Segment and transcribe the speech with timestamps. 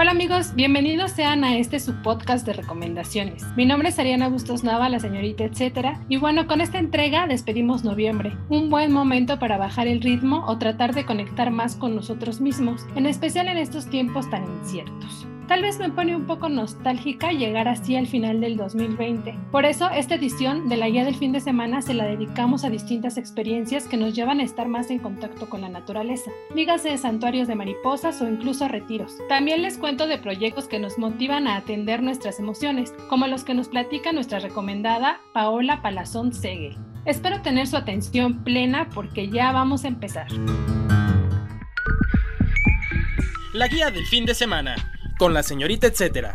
[0.00, 3.42] Hola amigos, bienvenidos sean a este su podcast de recomendaciones.
[3.56, 7.82] Mi nombre es Ariana Bustos Nava, la señorita etcétera, y bueno, con esta entrega despedimos
[7.82, 12.40] noviembre, un buen momento para bajar el ritmo o tratar de conectar más con nosotros
[12.40, 15.26] mismos, en especial en estos tiempos tan inciertos.
[15.48, 19.34] Tal vez me pone un poco nostálgica llegar así al final del 2020.
[19.50, 22.70] Por eso, esta edición de la guía del fin de semana se la dedicamos a
[22.70, 26.30] distintas experiencias que nos llevan a estar más en contacto con la naturaleza.
[26.54, 29.16] Dígase de santuarios de mariposas o incluso retiros.
[29.30, 33.54] También les cuento de proyectos que nos motivan a atender nuestras emociones, como los que
[33.54, 36.76] nos platica nuestra recomendada Paola Palazón Segel.
[37.06, 40.26] Espero tener su atención plena porque ya vamos a empezar.
[43.54, 44.76] La guía del fin de semana
[45.18, 46.32] con la señorita etcétera.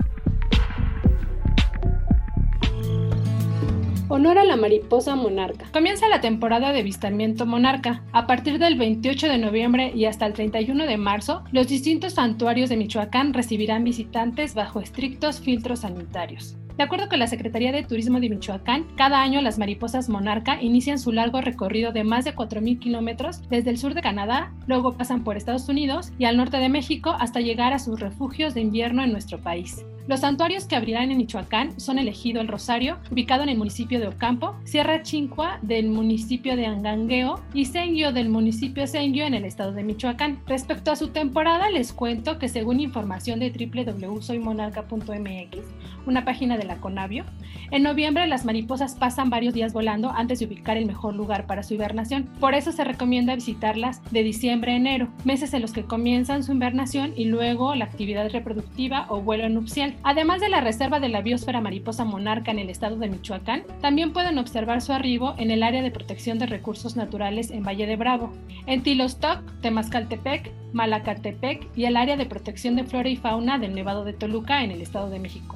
[4.10, 5.66] Honor a la mariposa monarca.
[5.72, 8.04] Comienza la temporada de avistamiento monarca.
[8.12, 12.70] A partir del 28 de noviembre y hasta el 31 de marzo, los distintos santuarios
[12.70, 16.58] de Michoacán recibirán visitantes bajo estrictos filtros sanitarios.
[16.78, 20.98] De acuerdo con la Secretaría de Turismo de Michoacán, cada año las mariposas monarca inician
[20.98, 25.24] su largo recorrido de más de 4.000 kilómetros desde el sur de Canadá, luego pasan
[25.24, 29.04] por Estados Unidos y al norte de México hasta llegar a sus refugios de invierno
[29.04, 29.86] en nuestro país.
[30.06, 34.02] Los santuarios que abrirán en Michoacán son el Ejido El Rosario, ubicado en el municipio
[34.02, 39.46] de Ocampo, Sierra Chincua del municipio de Angangueo y Senguio del municipio Senguio en el
[39.46, 40.42] estado de Michoacán.
[40.46, 45.58] Respecto a su temporada, les cuento que según información de www.soymonarca.mx,
[46.06, 47.24] una página de la Conavio,
[47.72, 51.64] en noviembre las mariposas pasan varios días volando antes de ubicar el mejor lugar para
[51.64, 52.26] su hibernación.
[52.42, 56.52] Por eso se recomienda visitarlas de diciembre a enero, meses en los que comienzan su
[56.52, 59.93] hibernación y luego la actividad reproductiva o vuelo nupcial.
[60.04, 64.14] Además de la reserva de la biosfera mariposa monarca en el estado de Michoacán, también
[64.14, 67.96] pueden observar su arribo en el área de protección de recursos naturales en Valle de
[67.96, 68.34] Bravo,
[68.66, 74.04] en Tilostoc, Temascaltepec, Malacatepec y el área de protección de flora y fauna del Nevado
[74.04, 75.56] de Toluca en el estado de México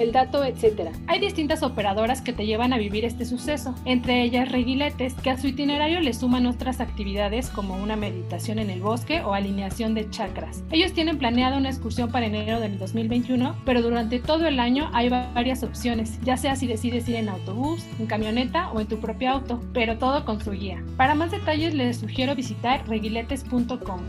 [0.00, 0.90] el dato, etc.
[1.06, 5.38] Hay distintas operadoras que te llevan a vivir este suceso, entre ellas Reguiletes, que a
[5.38, 10.08] su itinerario le suman otras actividades como una meditación en el bosque o alineación de
[10.10, 10.62] chakras.
[10.70, 15.08] Ellos tienen planeada una excursión para enero del 2021, pero durante todo el año hay
[15.08, 19.30] varias opciones, ya sea si decides ir en autobús, en camioneta o en tu propio
[19.30, 20.82] auto, pero todo con su guía.
[20.96, 24.00] Para más detalles les sugiero visitar reguiletes.com.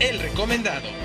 [0.00, 1.03] El recomendado.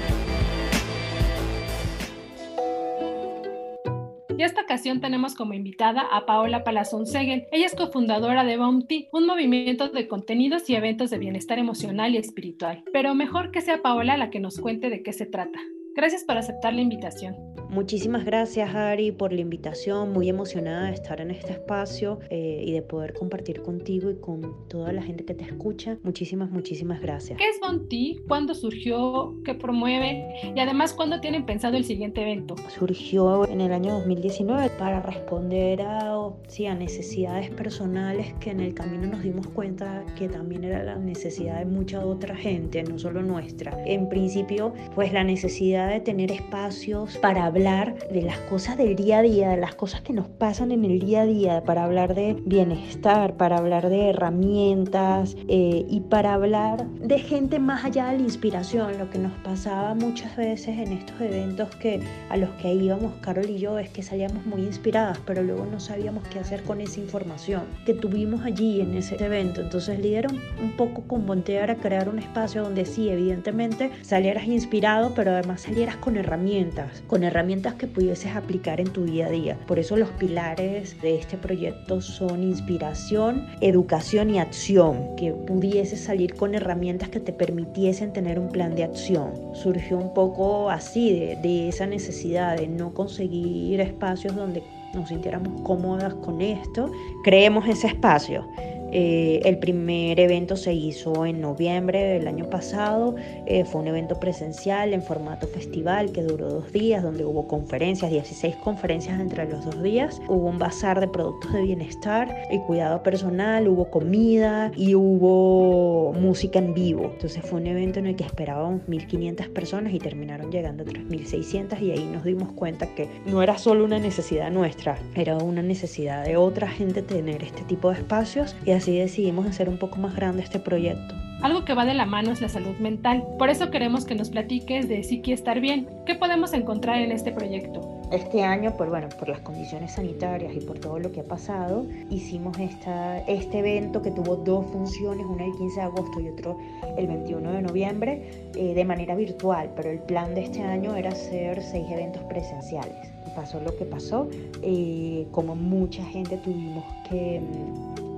[4.40, 7.48] Y esta ocasión tenemos como invitada a Paola Palazón Segel.
[7.52, 12.20] Ella es cofundadora de Bounty, un movimiento de contenidos y eventos de bienestar emocional y
[12.20, 12.86] espiritual.
[12.94, 15.60] Pero mejor que sea Paola la que nos cuente de qué se trata.
[15.94, 17.36] Gracias por aceptar la invitación.
[17.70, 22.72] Muchísimas gracias Ari por la invitación, muy emocionada de estar en este espacio eh, y
[22.72, 26.00] de poder compartir contigo y con toda la gente que te escucha.
[26.02, 27.38] Muchísimas, muchísimas gracias.
[27.38, 28.22] ¿Qué es Bounty?
[28.28, 29.36] ¿Cuándo surgió?
[29.46, 30.26] ¿Qué promueve?
[30.56, 32.56] Y además, ¿cuándo tienen pensado el siguiente evento?
[32.70, 38.74] Surgió en el año 2019 para responder a, sí, a necesidades personales que en el
[38.74, 43.22] camino nos dimos cuenta que también era la necesidad de mucha otra gente, no solo
[43.22, 43.78] nuestra.
[43.86, 49.18] En principio, pues la necesidad de tener espacios para hablar de las cosas del día
[49.18, 52.16] a día, de las cosas que nos pasan en el día a día, para hablar
[52.16, 58.20] de bienestar, para hablar de herramientas eh, y para hablar de gente más allá de
[58.20, 58.98] la inspiración.
[58.98, 62.00] Lo que nos pasaba muchas veces en estos eventos que
[62.30, 65.82] a los que íbamos Carol y yo es que salíamos muy inspiradas, pero luego no
[65.82, 69.60] sabíamos qué hacer con esa información que tuvimos allí en ese evento.
[69.60, 75.14] Entonces lideron un poco con Voltear a crear un espacio donde sí, evidentemente salieras inspirado,
[75.14, 79.58] pero además salieras con herramientas, con herramientas que pudieses aplicar en tu día a día.
[79.66, 86.36] Por eso los pilares de este proyecto son inspiración, educación y acción, que pudieses salir
[86.36, 89.34] con herramientas que te permitiesen tener un plan de acción.
[89.54, 94.62] Surgió un poco así de, de esa necesidad de no conseguir espacios donde
[94.94, 96.92] nos sintiéramos cómodas con esto.
[97.24, 98.46] Creemos ese espacio
[98.92, 103.16] Eh, el primer evento se hizo en noviembre del año pasado,
[103.46, 108.12] eh, fue un evento presencial en formato festival que duró dos días, donde hubo conferencias,
[108.12, 113.04] 16 conferencias entre los dos días, hubo un bazar de productos de bienestar y cuidado
[113.04, 117.12] personal, hubo comida y hubo música en vivo.
[117.14, 121.82] Entonces fue un evento en el que esperábamos 1.500 personas y terminaron llegando a 3.600
[121.82, 126.26] y ahí nos dimos cuenta que no era solo una necesidad nuestra, era una necesidad
[126.26, 130.16] de otra gente tener este tipo de espacios y así decidimos hacer un poco más
[130.16, 131.14] grande este proyecto.
[131.42, 133.26] Algo que va de la mano es la salud mental.
[133.38, 135.88] Por eso queremos que nos platiques de Psiqui Estar Bien.
[136.06, 138.02] ¿Qué podemos encontrar en este proyecto?
[138.12, 141.86] Este año, por, bueno, por las condiciones sanitarias y por todo lo que ha pasado,
[142.10, 146.58] hicimos esta, este evento que tuvo dos funciones, una el 15 de agosto y otro
[146.98, 151.12] el 21 de noviembre, eh, de manera virtual, pero el plan de este año era
[151.12, 153.14] hacer seis eventos presenciales.
[153.36, 154.28] Pasó lo que pasó,
[154.62, 157.40] eh, como mucha gente tuvimos que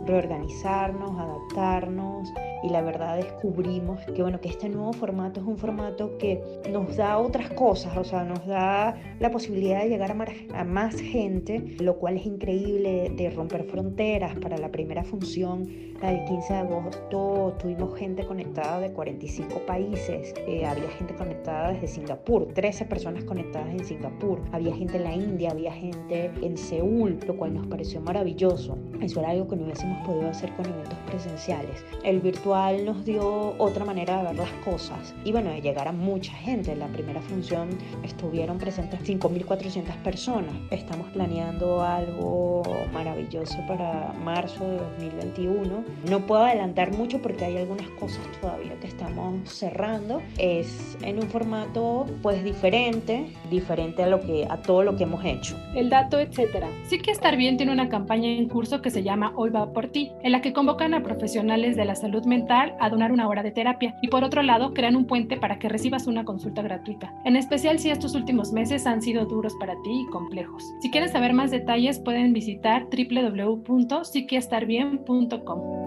[0.06, 2.32] reorganizarnos, adaptarnos
[2.64, 6.96] y la verdad descubrimos que bueno que este nuevo formato es un formato que nos
[6.96, 11.98] da otras cosas, o sea, nos da la posibilidad de llegar a más, gente, lo
[11.98, 15.68] cual es increíble de romper fronteras para la primera función,
[16.02, 21.72] la del 15 de agosto, tuvimos gente conectada de 45 países, eh, había gente conectada
[21.72, 26.58] desde Singapur, 13 personas conectadas en Singapur, había gente en la India, había gente en
[26.58, 28.78] Seúl, lo cual nos pareció maravilloso.
[29.02, 31.84] Eso era algo que no hubiésemos podido hacer con eventos presenciales.
[32.04, 35.92] El virtual nos dio otra manera de ver las cosas y bueno, de llegar a
[35.92, 36.72] mucha gente.
[36.72, 37.70] En la primera función
[38.04, 40.54] estuvieron presentes 5.400 personas.
[40.70, 42.62] Estamos planeando algo
[42.94, 45.84] maravilloso para marzo de 2021.
[46.10, 50.22] No puedo adelantar mucho porque hay algunas cosas todavía que estamos cerrando.
[50.38, 55.24] Es en un formato pues diferente, diferente a lo que a todo lo que hemos
[55.26, 55.58] hecho.
[55.76, 56.68] El dato, etcétera.
[56.88, 59.88] Sí que estar bien tiene una campaña en curso que se llama Hoy va por
[59.88, 63.44] ti, en la que convocan a profesionales de la salud mental a donar una hora
[63.44, 67.14] de terapia y por otro lado crean un puente para que recibas una consulta gratuita,
[67.26, 70.64] en especial si estos últimos meses han sido duros para ti y complejos.
[70.82, 75.81] Si quieres saber más detalles pueden visitar www.psiquiestarbien.com.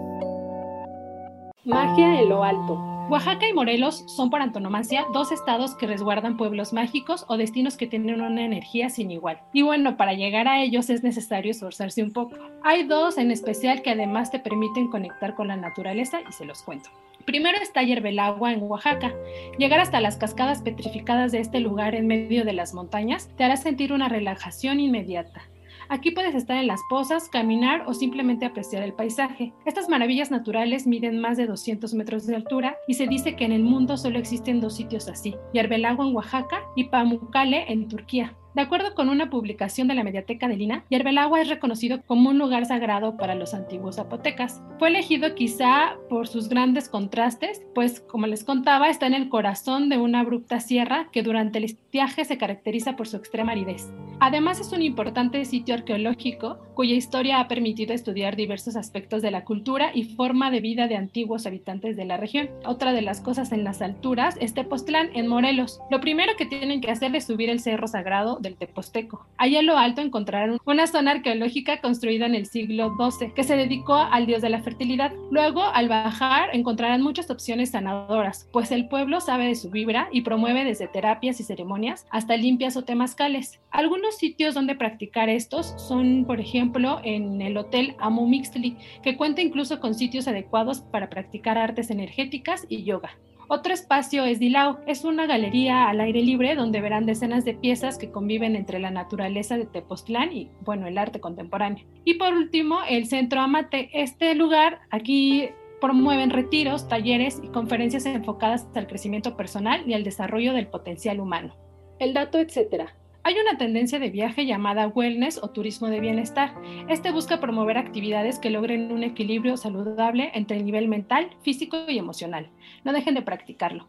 [1.65, 2.75] Magia en lo alto.
[3.09, 7.87] Oaxaca y Morelos son por antonomasia dos estados que resguardan pueblos mágicos o destinos que
[7.87, 9.39] tienen una energía sin igual.
[9.51, 12.35] Y bueno, para llegar a ellos es necesario esforzarse un poco.
[12.63, 16.61] Hay dos en especial que además te permiten conectar con la naturaleza y se los
[16.61, 16.91] cuento.
[17.25, 19.11] Primero está Yerbelagua en Oaxaca.
[19.57, 23.57] Llegar hasta las cascadas petrificadas de este lugar en medio de las montañas te hará
[23.57, 25.41] sentir una relajación inmediata.
[25.89, 29.53] Aquí puedes estar en las pozas, caminar o simplemente apreciar el paisaje.
[29.65, 33.51] Estas maravillas naturales miden más de 200 metros de altura y se dice que en
[33.51, 38.35] el mundo solo existen dos sitios así, Yerbelagua en Oaxaca y Pamukkale en Turquía.
[38.55, 42.37] De acuerdo con una publicación de la Mediateca de Lina, Yerbelagua es reconocido como un
[42.37, 44.63] lugar sagrado para los antiguos zapotecas.
[44.79, 49.89] Fue elegido quizá por sus grandes contrastes, pues como les contaba, está en el corazón
[49.89, 53.91] de una abrupta sierra que durante el viaje se caracteriza por su extrema aridez.
[54.19, 59.45] Además es un importante sitio arqueológico cuya historia ha permitido estudiar diversos aspectos de la
[59.45, 62.49] cultura y forma de vida de antiguos habitantes de la región.
[62.65, 65.79] Otra de las cosas en las alturas es Tepoztlán en Morelos.
[65.89, 69.25] Lo primero que tienen que hacer es subir el cerro sagrado del Teposteco.
[69.37, 73.55] Allá en lo alto encontrarán una zona arqueológica construida en el siglo XII que se
[73.55, 75.13] dedicó al dios de la fertilidad.
[75.31, 80.21] Luego, al bajar, encontrarán muchas opciones sanadoras, pues el pueblo sabe de su vibra y
[80.21, 83.59] promueve desde terapias y ceremonias hasta limpias o temazcales.
[83.71, 89.41] Algunos sitios donde practicar estos son, por ejemplo, en el Hotel Amu Mixtli, que cuenta
[89.41, 93.17] incluso con sitios adecuados para practicar artes energéticas y yoga.
[93.47, 97.99] Otro espacio es Dilao, es una galería al aire libre donde verán decenas de piezas
[97.99, 101.85] que conviven entre la naturaleza de Tepoztlán y, bueno, el arte contemporáneo.
[102.05, 103.89] Y por último, el Centro Amate.
[103.93, 110.53] Este lugar aquí promueven retiros, talleres y conferencias enfocadas al crecimiento personal y al desarrollo
[110.53, 111.55] del potencial humano.
[111.99, 112.95] El dato, etcétera.
[113.27, 116.53] Hay una tendencia de viaje llamada wellness o turismo de bienestar.
[116.89, 121.97] Este busca promover actividades que logren un equilibrio saludable entre el nivel mental, físico y
[121.97, 122.51] emocional.
[122.83, 123.87] No dejen de practicarlo.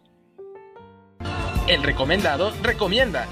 [1.68, 3.26] El recomendado recomienda.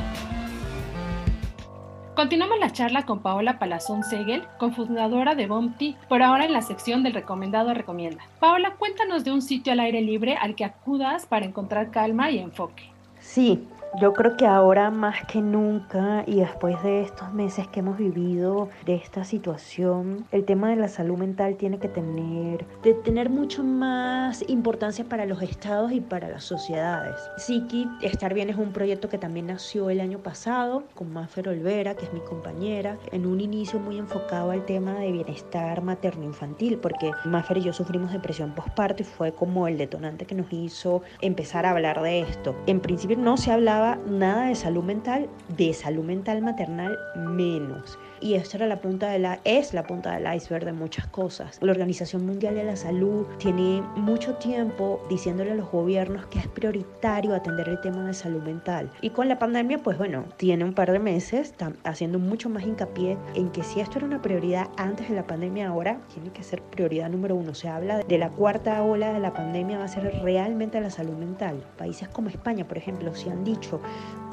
[2.14, 7.02] Continuamos la charla con Paola Palazón Segel, cofundadora de BOMTI, por ahora en la sección
[7.02, 8.24] del recomendado recomienda.
[8.40, 12.40] Paola, cuéntanos de un sitio al aire libre al que acudas para encontrar calma y
[12.40, 12.90] enfoque.
[13.20, 13.66] Sí,
[14.00, 18.68] Yo creo que ahora más que nunca y después de estos meses que hemos vivido
[18.86, 23.62] de esta situación, el tema de la salud mental tiene que tener, de tener mucho
[23.62, 27.14] más importancia para los estados y para las sociedades.
[27.36, 31.94] Psiqui, Estar Bien es un proyecto que también nació el año pasado con Mafer Olvera,
[31.94, 37.12] que es mi compañera, en un inicio muy enfocado al tema de bienestar materno-infantil, porque
[37.26, 41.64] Mafer y yo sufrimos depresión postparto y fue como el detonante que nos hizo empezar
[41.64, 42.56] a hablar de esto.
[42.66, 48.34] En principio no se hablaba nada de salud mental, de salud mental maternal menos y
[48.34, 51.58] esto era la punta de la, es la punta del iceberg de muchas cosas.
[51.60, 56.48] La Organización Mundial de la Salud tiene mucho tiempo diciéndole a los gobiernos que es
[56.48, 58.90] prioritario atender el tema de salud mental.
[59.02, 63.18] Y con la pandemia, pues bueno, tiene un par de meses haciendo mucho más hincapié
[63.34, 66.62] en que si esto era una prioridad antes de la pandemia, ahora tiene que ser
[66.62, 67.52] prioridad número uno.
[67.54, 71.14] Se habla de la cuarta ola de la pandemia va a ser realmente la salud
[71.14, 71.62] mental.
[71.76, 73.63] Países como España, por ejemplo, se han dicho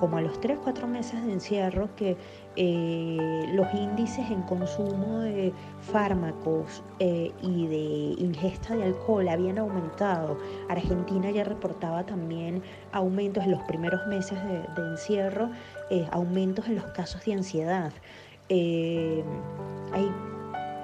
[0.01, 2.17] como a los 3, 4 meses de encierro que
[2.55, 5.53] eh, los índices en consumo de
[5.91, 10.39] fármacos eh, y de ingesta de alcohol habían aumentado.
[10.69, 15.51] Argentina ya reportaba también aumentos en los primeros meses de, encierro,
[15.91, 17.93] eh, aumentos en los casos de ansiedad.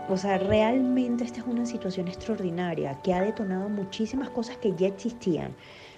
[0.09, 4.87] o sea, realmente esta es una situación extraordinaria que ha detonado muchísimas cosas que ya
[4.87, 5.55] existían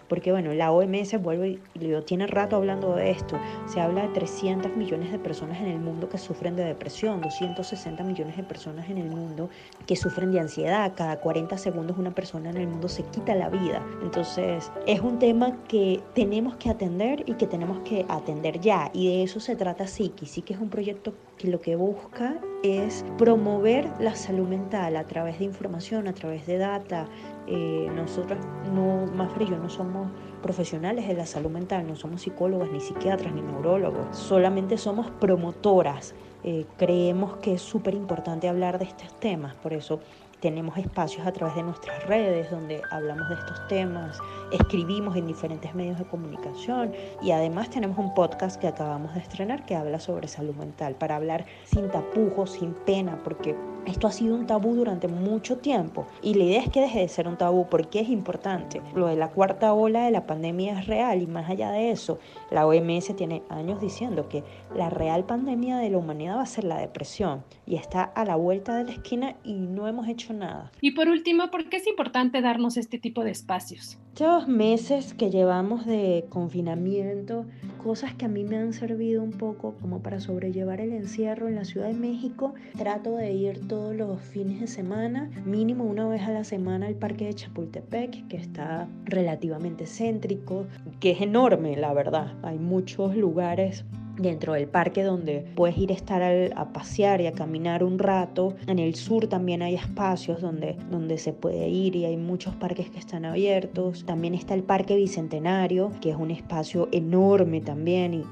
[0.10, 3.40] porque bueno, la OMS vuelve y lo tiene rato hablando de esto.
[3.68, 8.04] Se habla de 300 millones de personas en el mundo que sufren de depresión, 260
[8.04, 9.50] millones de personas en el mundo
[9.86, 10.94] que sufren de ansiedad.
[10.96, 13.86] Cada 40 segundos una persona en el mundo se quita la vida.
[14.02, 18.90] Entonces, es un tema que tenemos que atender y que tenemos que atender ya.
[18.94, 20.26] Y de eso se trata Psiqui.
[20.26, 25.40] Psiqui es un proyecto que lo que busca es promover la salud mental a través
[25.40, 27.08] de información, a través de data,
[27.48, 28.38] eh, nosotros,
[28.74, 30.12] no, más y yo no somos
[30.44, 36.14] profesionales de la salud mental, no somos psicólogas, ni psiquiatras, ni neurólogos, solamente somos promotoras.
[36.44, 40.00] Eh, creemos que es súper importante hablar de estos temas, por eso
[40.40, 44.20] tenemos espacios a través de nuestras redes donde hablamos de estos temas,
[44.52, 49.66] escribimos en diferentes medios de comunicación y además tenemos un podcast que acabamos de estrenar
[49.66, 53.56] que habla sobre salud mental, para hablar sin tapujos, sin pena, porque
[53.86, 57.08] esto ha sido un tabú durante mucho tiempo y la idea es que deje de
[57.08, 58.82] ser un tabú porque es importante.
[58.96, 62.20] Lo de la cuarta ola de la pandemia es real y más allá de eso,
[62.52, 64.44] la OMS tiene años diciendo que
[64.76, 68.36] la real pandemia de la humanidad va a ser la depresión y está a la
[68.36, 70.72] vuelta de la esquina y no hemos hecho nada.
[70.82, 73.98] Y por último, ¿por qué es importante darnos este tipo de espacios?
[74.20, 77.46] Estos meses que llevamos de confinamiento,
[77.82, 81.56] cosas que a mí me han servido un poco como para sobrellevar el encierro en
[81.56, 86.24] la Ciudad de México, trato de ir todos los fines de semana, mínimo una vez
[86.24, 90.66] a la semana al Parque de Chapultepec, que está relativamente céntrico,
[91.00, 92.34] que es enorme, la verdad.
[92.44, 93.86] Hay muchos lugares
[94.20, 98.56] dentro del parque donde puedes ir a estar a pasear y a caminar un rato.
[98.68, 102.90] En el sur también hay espacios donde, donde se puede ir y hay muchos parques
[102.90, 104.06] que están abiertos.
[104.06, 108.26] También está el Parque Bicentenario, que es un espacio enorme también y,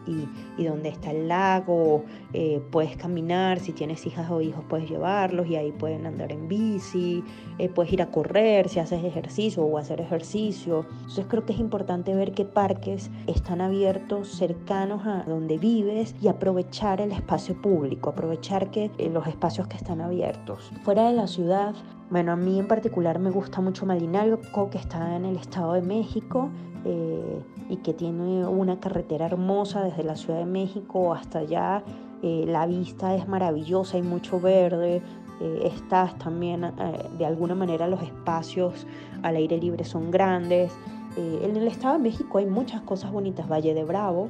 [0.62, 2.04] y, donde está el lago.
[2.34, 6.48] Eh, puedes caminar, si tienes hijas o hijos puedes llevarlos y ahí pueden andar en
[6.48, 7.24] bici.
[7.58, 10.86] Eh, puedes ir a correr si haces ejercicio o hacer ejercicio.
[11.00, 15.77] Entonces creo que es importante ver qué parques están abiertos cercanos a donde vives
[16.22, 20.72] y aprovechar el espacio público, aprovechar que eh, los espacios que están abiertos.
[20.84, 21.76] Fuera de la ciudad,
[22.10, 25.84] bueno, a mí en particular me gusta mucho Malinalco, que está en el Estado de
[25.84, 26.50] México
[26.84, 31.84] eh, y que tiene una carretera hermosa desde la Ciudad de México hasta allá.
[32.24, 35.04] Eh, la vista es maravillosa, hay mucho verde,
[35.64, 36.66] estás también,
[37.20, 38.88] de alguna manera los espacios
[39.22, 40.74] al aire libre son grandes.
[41.16, 44.30] en el Estado de México hay muchas cosas bonitas, Valle de Bravo,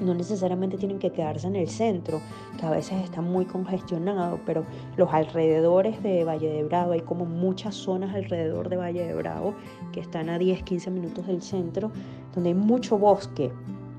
[0.00, 2.20] no necesariamente tienen que quedarse en el centro,
[2.58, 4.64] que a veces está muy congestionado, pero
[4.96, 9.54] los alrededores de Valle de Bravo, hay como muchas zonas alrededor de Valle de Bravo
[9.92, 11.90] que están a 10, 15 minutos del centro,
[12.34, 13.50] donde hay mucho bosque,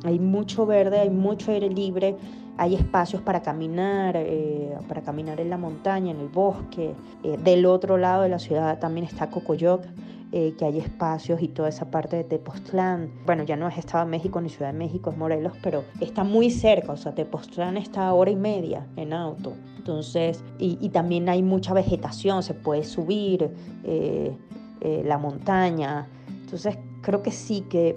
[0.04, 2.16] hay mucho verde, hay mucho aire libre,
[2.58, 6.94] hay espacios para caminar, eh, para caminar en la montaña, en el bosque.
[7.24, 9.84] Eh, del otro lado de la ciudad también está Cocoyoc,
[10.32, 13.10] eh, que hay espacios y toda esa parte de Tepoztlán.
[13.26, 16.26] Bueno, ya no es Estado de México ni Ciudad de México, es Morelos, pero está
[16.26, 19.54] muy cerca, o sea, Tepoztlán está a hora y media en auto.
[19.78, 23.50] Entonces, y, también hay mucha vegetación, se puede subir
[23.86, 24.36] eh,
[24.82, 26.10] eh, la montaña.
[26.42, 27.96] Entonces, creo que sí que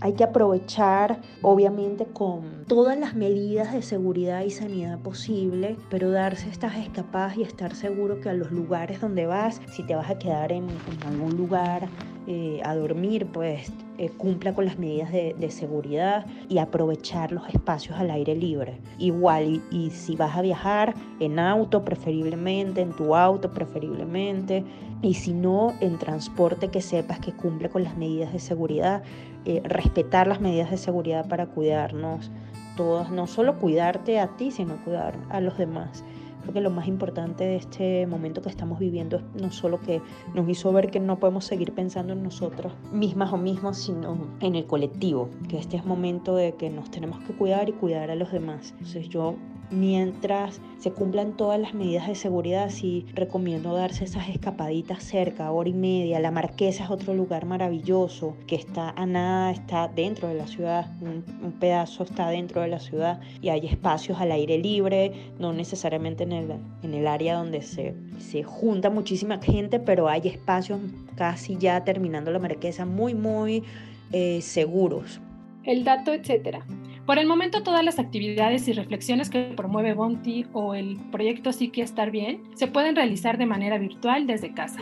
[0.00, 6.48] hay que aprovechar, obviamente, con todas las medidas de seguridad y sanidad posible, pero darse
[6.48, 10.18] estas escapadas y estar seguro que a los lugares donde vas, si te vas a
[10.18, 10.68] quedar en,
[11.06, 11.88] algún lugar
[12.30, 17.98] eh, a dormir, pues eh, cumpla con las medidas de, seguridad y aprovechar los espacios
[17.98, 18.78] al aire libre.
[18.98, 24.62] Igual, y, si vas a viajar en auto preferiblemente, en tu auto preferiblemente,
[25.00, 29.02] y si no, en transporte que sepas que cumple con las medidas de seguridad,
[29.46, 32.30] eh, respetar las medidas de seguridad para cuidarnos
[32.76, 36.04] todos, no solo cuidarte a ti, sino cuidar a los demás.
[36.48, 40.00] Creo que lo más importante de este momento que estamos viviendo es no solo que
[40.32, 44.54] nos hizo ver que no podemos seguir pensando en nosotros mismas o mismos, sino en
[44.54, 48.14] el colectivo, que este es momento de que nos tenemos que cuidar y cuidar a
[48.14, 48.70] los demás.
[48.78, 49.34] Entonces yo
[49.70, 55.68] mientras se cumplan todas las medidas de seguridad, sí recomiendo darse esas escapaditas cerca, hora
[55.68, 56.20] y media.
[56.20, 60.86] La Marquesa es otro lugar maravilloso que está a nada, está dentro de la ciudad,
[61.00, 61.24] un,
[61.58, 66.32] pedazo está dentro de la ciudad y hay espacios al aire libre, no necesariamente en
[66.32, 70.80] el, en el área donde se, se junta muchísima gente, pero hay espacios
[71.16, 73.64] casi ya terminando la Marquesa muy, muy
[74.12, 75.20] eh, seguros.
[75.64, 76.64] El dato, etcétera.
[77.08, 81.80] Por el momento, todas las actividades y reflexiones que promueve Bonti o el proyecto Psique
[81.80, 84.80] Estar Bien se pueden realizar de manera virtual desde casa.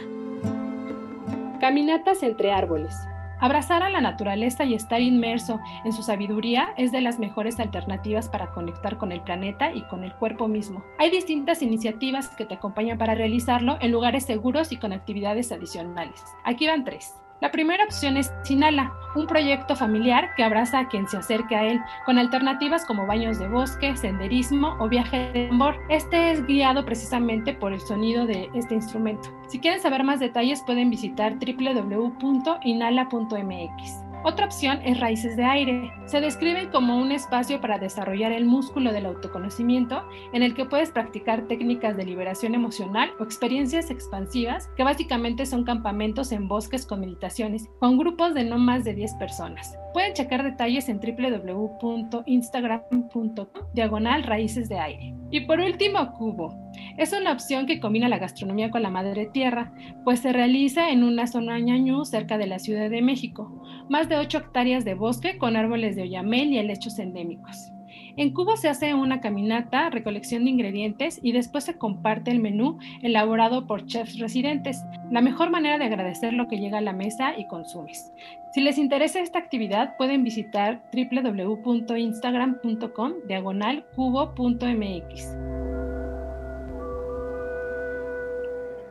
[1.61, 2.97] Caminatas entre árboles.
[3.39, 8.29] Abrazar a la naturaleza y estar inmerso en su sabiduría es de las mejores alternativas
[8.29, 10.83] para conectar con el planeta y con el cuerpo mismo.
[10.99, 16.25] Hay distintas iniciativas que te acompañan para realizarlo en lugares seguros y con actividades adicionales.
[16.43, 17.15] Aquí van tres.
[17.41, 21.65] La primera opción es Sinala, un proyecto familiar que abraza a quien se acerque a
[21.65, 25.77] él, con alternativas como baños de bosque, senderismo o viaje de tambor.
[25.91, 29.29] Este es guiado precisamente por el sonido de este instrumento.
[29.49, 32.17] Si quieren saber más detalles pueden visitar www.inala.mx.
[34.29, 35.93] Otra opción es raíces de aire.
[36.07, 40.03] Se describen como un espacio para desarrollar el músculo del autoconocimiento
[40.33, 45.63] en el que puedes practicar técnicas de liberación emocional o experiencias expansivas que básicamente son
[45.63, 49.79] campamentos en bosques con meditaciones con grupos de no más de 10 personas.
[49.95, 55.15] Pueden checar detalles en www.instagram.com diagonal raíces de aire.
[55.31, 56.55] Y por último, Cubo.
[56.99, 59.73] Es una opción que combina la gastronomía con la madre tierra,
[60.05, 63.63] pues se realiza en una zona ñañú cerca de la Ciudad de México.
[63.89, 67.73] Más de 8 hectáreas de bosque con árboles de oyamel y helechos endémicos.
[68.17, 72.79] En Cubo se hace una caminata, recolección de ingredientes y después se comparte el menú
[73.03, 77.39] elaborado por chefs residentes, la mejor manera de agradecer lo que llega a la mesa
[77.39, 78.15] y consumes.
[78.55, 85.56] Si les interesa esta actividad, pueden visitar www.instagram.com diagonal cubo.mx.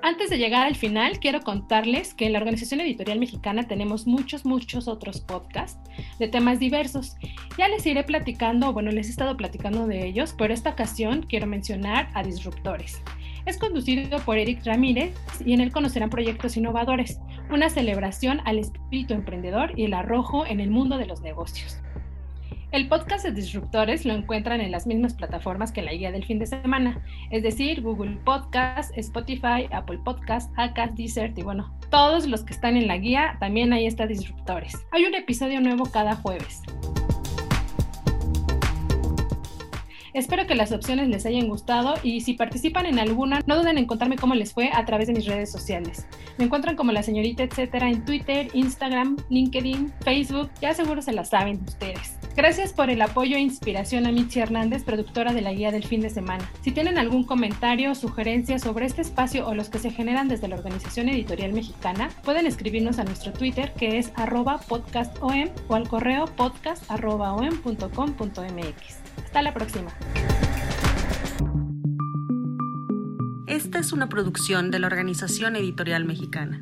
[0.06, 4.46] Antes de llegar al final, quiero contarles que en la Organización Editorial Mexicana tenemos muchos,
[4.46, 5.80] muchos otros podcasts
[6.20, 7.16] de temas diversos.
[7.58, 11.48] Ya les iré platicando, bueno, les he estado platicando de ellos, pero esta ocasión quiero
[11.48, 13.02] mencionar a Disruptores.
[13.48, 17.20] Es conducido por Eric Ramírez y en él conocerán proyectos innovadores,
[17.50, 21.80] una celebración al espíritu emprendedor y el arrojo en el mundo de los negocios.
[22.76, 26.40] El podcast de Disruptores lo encuentran en las mismas plataformas que la guía del fin
[26.40, 32.44] de semana, es decir, Google Podcast, Spotify, Apple Podcast, Acast, Deezer y bueno, todos los
[32.44, 34.74] que están en la guía, también ahí está Disruptores.
[34.92, 36.64] Hay un episodio nuevo cada jueves.
[40.14, 43.86] Espero que las opciones les hayan gustado y si participan en alguna, no duden en
[43.86, 46.08] contarme cómo les fue a través de mis redes sociales.
[46.38, 51.24] Me encuentran como la señorita etcétera en Twitter, Instagram, LinkedIn, Facebook, ya seguro se la
[51.24, 52.18] saben ustedes.
[52.36, 56.02] Gracias por el apoyo e inspiración a Michi Hernández, productora de la guía del fin
[56.02, 56.52] de semana.
[56.62, 60.50] Si tienen algún comentario o sugerencia sobre este espacio o los que se generan desde
[60.50, 64.12] la Organización Editorial Mexicana, pueden escribirnos a nuestro Twitter que es
[64.68, 68.98] podcastom o al correo podcast.om.com.mx.
[69.24, 69.94] Hasta la próxima.
[73.48, 76.62] Esta es una producción de la Organización Editorial Mexicana.